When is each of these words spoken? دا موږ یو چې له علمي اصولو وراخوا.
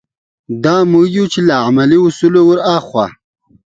دا 0.63 0.75
موږ 0.91 1.05
یو 1.17 1.25
چې 1.33 1.39
له 1.47 1.53
علمي 1.63 1.97
اصولو 2.07 2.41
وراخوا. 2.45 3.05